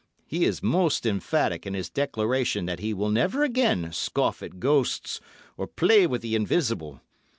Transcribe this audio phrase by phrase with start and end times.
[0.25, 5.21] He is most emphatic in his declaration that he will never again scoff at ghosts
[5.57, 7.01] or play with the invisible.